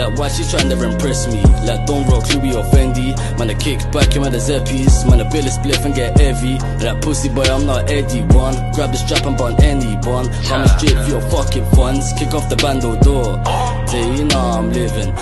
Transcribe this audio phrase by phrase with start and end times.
[0.00, 1.42] Like, why she trying to impress me?
[1.68, 3.12] Like, don't rock Louis or Fendi.
[3.38, 5.06] Man, I kick back, you man, the Zeppies.
[5.06, 6.56] Man, I bill a spliff and get heavy.
[6.82, 8.54] That pussy boy, I'm not Eddie one.
[8.72, 10.26] Grab the strap and bun anyone.
[10.50, 12.14] I'm straight for your fucking funds.
[12.18, 13.42] Kick off the bando door.
[13.88, 15.14] Tell you know I'm living.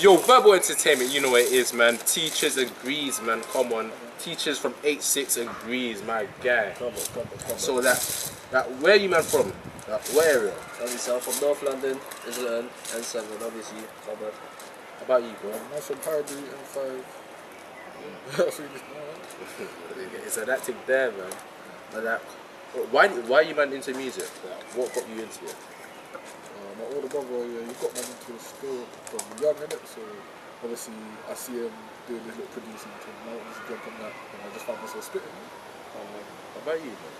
[0.00, 1.98] Yo, verbal entertainment, you know what it is, man.
[2.06, 3.42] T Chiz agrees, man.
[3.52, 6.72] Come on, T Chiz from eight six agrees, my guy.
[6.78, 7.58] Come on, come on, come on.
[7.58, 9.52] So that, that where you man from?
[9.86, 10.54] That, where area?
[10.80, 14.34] obviously, I'm from North London, Islington, N7, obviously, covered.
[14.98, 15.50] How about you, bro?
[15.72, 17.04] Nice from Parody and five.
[20.28, 21.32] so that thing there, man.
[21.92, 22.20] Like that.
[22.94, 24.30] Why why you man into music?
[24.46, 25.56] Like, what got you into it?
[26.14, 29.82] Uh, my older brother, yeah, he got man into the skill from young, innit?
[29.90, 30.02] So
[30.62, 30.94] obviously,
[31.26, 31.74] I see him
[32.06, 33.16] doing his little producing thing.
[33.26, 35.34] I he's to jump that, and I just found myself spitting.
[35.98, 36.06] Um,
[36.54, 37.14] how about you, man?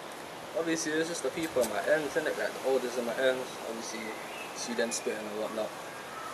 [0.58, 2.36] Obviously, it's just the people in my ends, innit?
[2.38, 4.00] Like the elders in my ends, obviously,
[4.56, 5.68] see them spitting and whatnot.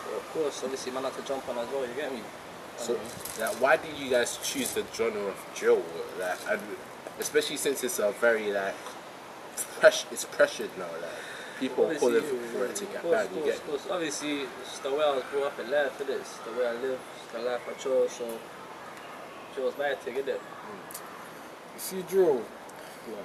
[0.05, 2.21] So, of course, obviously, man had to jump on as well, you get me?
[2.79, 3.01] So, um,
[3.41, 5.83] like, why did you guys choose the genre of drill?
[6.19, 6.61] Like, and
[7.19, 8.75] especially since it's a very like,
[9.81, 10.85] press, it's pressured now.
[11.01, 11.11] Like,
[11.61, 13.27] people are Obviously, calling for it to get course, bad.
[13.27, 13.87] of You course, get of course.
[13.91, 16.21] Obviously, it's the way I was brought up in life, innit?
[16.21, 18.39] It's the way I live, it's the life I chose, so
[19.57, 20.41] chose my thing, innit?
[21.75, 22.43] You see, drill,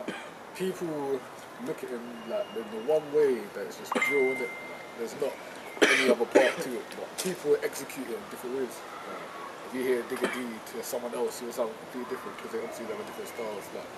[0.08, 0.16] like,
[0.56, 1.20] people
[1.66, 4.50] look at him like the, the one way that it's just drill, innit?
[4.50, 5.34] Like, there's not
[5.82, 8.76] any other part to it, but people execute it in different ways.
[9.08, 9.24] Like,
[9.68, 10.40] if you hear Digga D
[10.74, 13.66] to someone else, you'll sound completely different because they obviously have a different styles.
[13.76, 13.90] Like,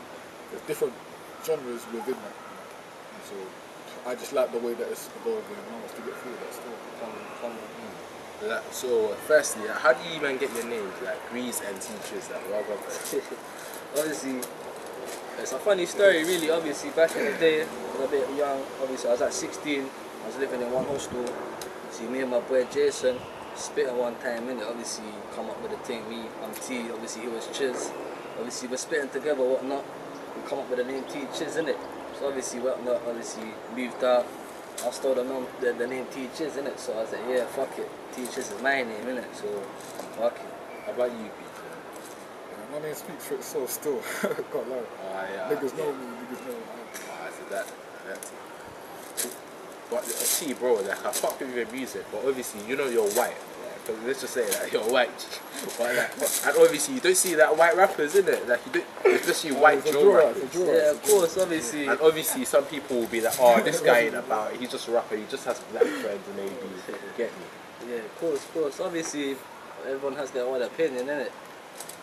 [0.52, 0.94] there's different
[1.44, 2.38] genres within that.
[3.30, 3.36] So
[4.06, 6.74] I just like the way that it's evolving and wants to get through that still.
[8.44, 10.94] Like, so, firstly, how do you even get your names?
[11.04, 12.66] Like, Grease and T Chiz, like, well.
[13.98, 14.42] obviously,
[15.44, 16.50] it's a funny story, really.
[16.50, 18.64] Obviously, back in the day, I was a bit young.
[18.82, 19.82] Obviously, I was at 16.
[19.82, 21.26] I was living in one hostel.
[21.92, 23.20] See, me and my boy Jason
[23.54, 24.66] spitting one time, innit?
[24.66, 26.08] Obviously, come up with a thing.
[26.10, 26.90] Me, I'm T.
[26.90, 27.92] Obviously, he was Chiz.
[28.38, 29.84] Obviously, we're spitting together, whatnot.
[30.38, 31.78] We come up with the name T Chiz, innit?
[32.18, 33.02] So obviously, whatnot.
[33.06, 34.26] Obviously, moved out.
[34.86, 36.80] I stole the, nom- the, the name T Chiz, innit?
[36.80, 37.92] So I was like, yeah, fuck it.
[38.16, 39.36] T Chiz is my name, innit?
[39.36, 39.48] So,
[40.16, 40.86] fuck it.
[40.86, 41.30] How about you?
[42.74, 44.02] Yeah, my name speaks for itself still.
[44.22, 44.78] Can't lie.
[44.78, 45.50] Oh, yeah.
[45.50, 46.64] Niggas know me, niggas know me.
[47.10, 47.68] Ah, so that,
[48.08, 48.30] that.
[49.90, 53.10] But uh, see, bro, like I fuck with your music, but obviously you know you're
[53.12, 53.36] white.
[53.86, 55.10] Because let's just say that you're white,
[55.78, 58.48] but like, and obviously you don't see that white rappers in it.
[58.48, 60.44] Like you don't, especially white it's drill drill rappers.
[60.44, 61.88] it's Yeah, of course, obviously.
[61.88, 64.62] And obviously some people will be like, oh, this guy ain't about it.
[64.62, 65.18] He's just a rapper.
[65.18, 66.56] He just has black friends and maybe
[67.18, 67.46] get me.
[67.92, 68.80] Yeah, of course, of course.
[68.80, 69.36] Obviously,
[69.86, 71.32] everyone has their own opinion, innit?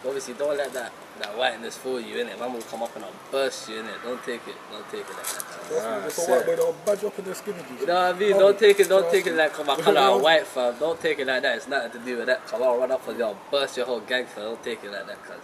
[0.06, 2.38] Obviously, don't let that, that whiteness fool you, innit?
[2.38, 4.03] Man will come up and I'll burst you, innit?
[4.03, 5.44] Don't take it, don't take it like that.
[5.69, 6.28] That's Ah, me, it's a sick.
[6.31, 7.81] white boy that'll badge up in their skinny jeans.
[7.83, 8.31] You know what I mean?
[8.39, 10.75] Don't take it, don't take it like my colour white, fam.
[10.78, 11.56] Don't take it like that.
[11.56, 12.47] It's nothing to do with that.
[12.47, 14.44] Come on, run up for you, I'll burst your whole gang, fam.
[14.44, 15.37] Don't take it like that, cuz.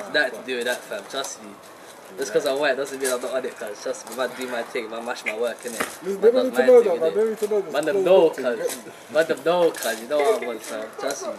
[0.00, 1.04] It's nothing to do with that, fam.
[1.08, 1.50] Trust me.
[2.18, 3.80] Just because I'm white doesn't mean I'm not on it, cuz.
[3.80, 5.78] Trust me, man, do my thing, man, mash my work, innit?
[6.02, 7.10] Listen, Man They don't need to know that, man.
[7.12, 7.14] innit?
[7.14, 7.72] They need to know this.
[7.72, 8.44] Man, them Full know, cuz.
[9.14, 10.00] Man, them know, cuz.
[10.02, 10.86] You know what I'm on, fam.
[10.98, 11.32] Trust me.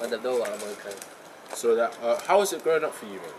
[0.00, 0.94] Man, them know what I'm on, cuz.
[1.54, 3.36] So that, uh, how was it growing up for you, man?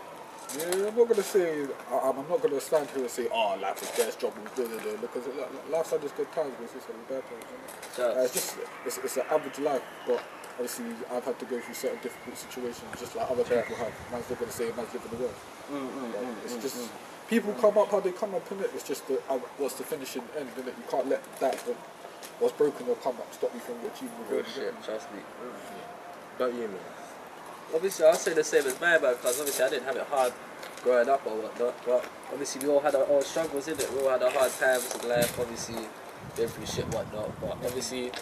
[0.56, 1.66] Yeah, I'm not gonna say.
[1.90, 4.76] I, I'm not gonna stand here and say, "Oh, life is best job da da
[4.78, 7.44] da," because it, like, life's not just good times, but it's also bad times.
[7.98, 8.00] it?
[8.00, 10.22] Uh, it's just it's, it's an average life, but
[10.52, 13.92] obviously I've had to go through certain difficult situations, just like other people have.
[14.12, 15.40] Man's not gonna say man's living the worst.
[15.68, 16.90] But it's just
[17.28, 18.70] people come up how they come up in it.
[18.74, 20.66] It's just the uh, what's the finishing end, innit?
[20.78, 21.74] You can't let that the,
[22.38, 24.54] what's broken or come up stop you from achieving your Real goals.
[24.54, 25.18] shit, trust me.
[26.36, 27.03] About you, man.
[27.74, 30.32] Obviously, I'll say the same as my bad because obviously I didn't have it hard
[30.84, 31.74] growing up or whatnot.
[31.84, 33.92] But obviously, we all had our own struggles in it.
[33.92, 35.38] We all had our hard times in life.
[35.40, 35.82] Obviously,
[36.36, 37.40] going through shit whatnot.
[37.40, 38.12] But obviously,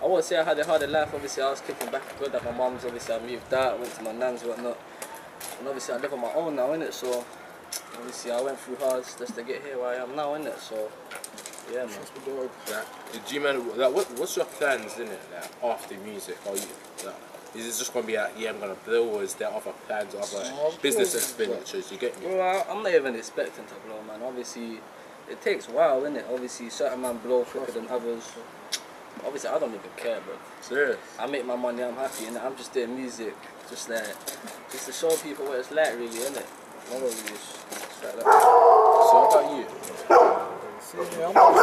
[0.00, 1.10] I won't say I had it hard in life.
[1.12, 2.84] Obviously, I was kicking back good at my mum's.
[2.84, 4.78] Obviously, I moved out, went to my nan's whatnot.
[5.58, 6.92] And obviously, I live on my own now, innit?
[6.92, 7.24] So
[7.96, 10.58] obviously, I went through hard just to get here where I am now, innit?
[10.58, 10.88] So
[11.72, 11.98] yeah, man.
[12.70, 16.38] Like, you man, like, what, what's your plans in it, like, after music?
[16.46, 16.62] Are you,
[17.04, 17.14] like,
[17.54, 20.14] is it just gonna be like, yeah, I'm gonna blow, or is there other plans,
[20.14, 21.24] other Oh, of business course.
[21.24, 21.90] expenditures?
[21.92, 22.26] You get me?
[22.34, 24.22] Well, I- I'm not even expecting to blow, man.
[24.22, 24.80] Obviously,
[25.28, 26.24] it takes a while, innit?
[26.32, 28.22] Obviously, certain man blow quicker than others.
[29.24, 30.34] Obviously, I don't even care, bro.
[30.60, 30.98] Serious?
[31.18, 33.34] I make my money, I'm happy, and I'm just doing music,
[33.68, 34.04] just like,
[34.70, 36.46] just to show people what it's like, really, innit?
[36.90, 38.22] Not really, just, just like that.
[38.24, 39.66] So what about you?
[40.80, 41.54] See me, I'm not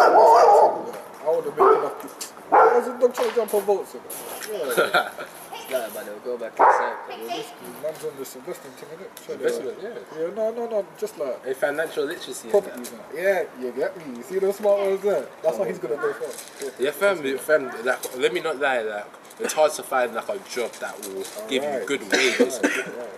[1.26, 2.18] I would have made enough people.
[2.50, 3.96] Why is the dog trying to jump on boats?
[5.70, 5.88] Yeah.
[5.88, 6.96] flat, but they'll go back inside.
[7.10, 7.44] Yeah,
[7.84, 9.34] man's on this investing thing, innit?
[9.34, 9.90] Investment, yeah.
[10.20, 12.50] Yeah, no, no, no, just like A financial literacy.
[12.50, 12.92] properties.
[12.92, 13.02] man.
[13.16, 14.18] Yeah, you get me.
[14.18, 15.26] You see those smart ones there?
[15.44, 16.80] That's why he's gonna go first.
[16.80, 19.06] Yeah, fam, fam, like, let me not lie, like,
[19.40, 22.60] it's hard to find like a job that will give you good wages.
[22.64, 23.10] Right, right.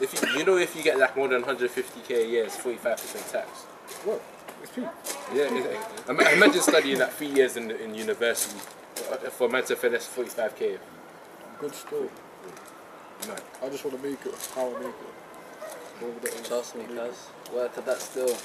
[0.00, 3.30] If you, you know, if you get like more than 150k a year, it's 45%
[3.32, 3.48] tax.
[4.04, 4.22] What?
[4.62, 4.84] It's cheap.
[5.34, 8.58] Yeah, it- imagine studying like three years in, in university
[9.12, 10.78] uh, for man to finish 45k.
[11.58, 12.08] Good story.
[13.26, 13.38] Man.
[13.62, 16.04] I just want to make it how I make it.
[16.04, 17.28] Over Trust me, cuz.
[17.54, 18.36] Work to that still.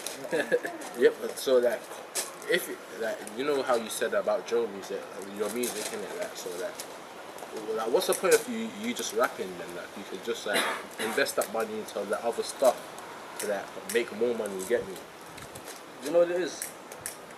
[0.97, 1.13] Yep.
[1.35, 1.81] So like,
[2.49, 5.99] if it, like you know how you said about Joe music, uh, your music in
[5.99, 6.73] it, like so like.
[7.75, 9.75] Like, what's the point of you you just rapping then?
[9.75, 10.63] Like, you could just like
[10.99, 12.77] invest that money into like other stuff
[13.39, 14.53] to like make more money.
[14.57, 14.93] You get me?
[16.05, 16.65] You know what it is?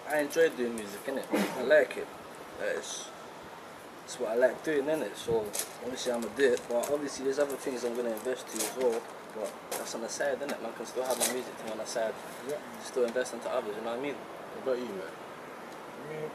[0.08, 1.26] I enjoy doing music, innit?
[1.58, 2.08] I like it.
[2.62, 3.06] Uh, It's,
[4.14, 5.16] it's what I like doing, innit?
[5.18, 5.44] So
[5.82, 8.78] obviously I'm gonna do it, but obviously there's other things I'm gonna invest to as
[8.78, 9.02] well.
[9.34, 10.62] But that's on the side, innit?
[10.62, 12.14] Man can still have my music thing on the side,
[12.48, 12.58] Yeah.
[12.84, 14.14] still invest into others, you know what I mean?
[14.14, 15.10] What about you, man?
[15.10, 16.30] I mean,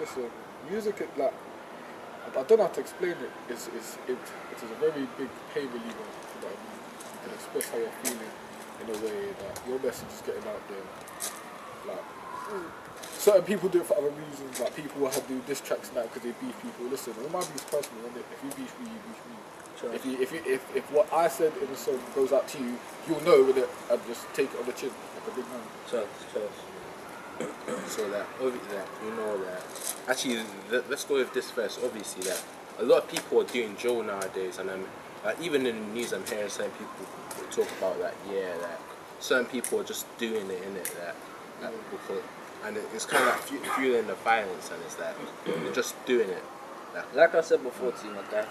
[0.00, 0.30] listen,
[0.68, 3.30] music, it, like, I I don't know how to explain it.
[3.50, 5.86] It's, it's, it, it is a very big pain reliever.
[5.86, 6.82] You know what I mean?
[7.06, 8.34] You can express how you're feeling
[8.82, 10.86] in a way that your message is getting out there.
[11.86, 12.02] Like,
[12.50, 12.85] mm.
[13.26, 14.60] Certain people do it for other reasons.
[14.60, 16.86] Like, people will have do diss tracks now because they beef people.
[16.86, 18.06] Listen, all my beef's personal.
[18.14, 19.36] If you beef me, you beef me.
[19.80, 19.92] Sure.
[19.92, 22.58] If, you, if, you, if, if what I said in the song goes out to
[22.58, 22.78] you,
[23.08, 26.06] you'll know with it and just take it on the chin like a big man.
[27.88, 29.62] So that, obvi- that you know that.
[30.08, 30.40] Actually,
[30.70, 31.78] let, let's go with this first.
[31.84, 32.42] Obviously, that
[32.78, 34.86] a lot of people are doing Joe nowadays, and I'm
[35.22, 37.06] like even in the news, I'm hearing certain people
[37.50, 38.14] talk about that.
[38.32, 38.80] Yeah, that
[39.20, 41.14] certain people are just doing it in it that,
[41.60, 41.90] that mm.
[41.90, 42.22] because,
[42.66, 45.14] and it, it's kind of like fueling the violence, and it's that
[45.44, 46.42] they're just doing it.
[46.94, 48.44] Like, Like I said before to you, my guy,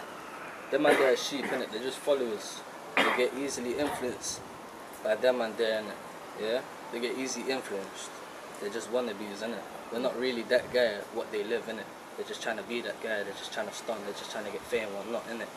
[0.71, 1.71] them and their sheep, innit?
[1.71, 2.61] They're just followers.
[2.95, 4.39] They get easily influenced
[5.03, 6.41] by them and their, innit?
[6.41, 6.61] Yeah?
[6.93, 8.09] They get easy influenced.
[8.61, 9.59] They're just wannabes, innit?
[9.91, 11.83] They're not really that guy, what they live, in, innit?
[12.15, 14.45] They're just trying to be that guy, they're just trying to stunt, they're just trying
[14.45, 15.47] to get fame or not, innit?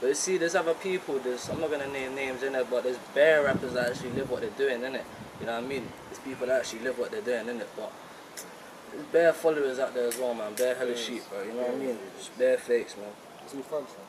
[0.00, 2.70] But you see, there's other people, there's, I'm not gonna name names, innit?
[2.70, 5.02] But there's bare rappers that actually live what they're doing, innit?
[5.40, 5.88] You know what I mean?
[6.10, 7.66] It's people that actually live what they're doing, innit?
[7.76, 7.92] But
[8.92, 10.54] there's bare followers out there as well, man.
[10.54, 11.42] Bare hella sheep, bro.
[11.42, 11.98] You know what I mean?
[12.16, 13.10] Just bare fakes, man.
[13.44, 14.05] It's all fun, son.